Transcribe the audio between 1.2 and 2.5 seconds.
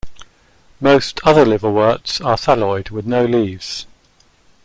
other liverworts are